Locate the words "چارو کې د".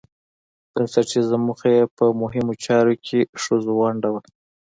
2.65-3.33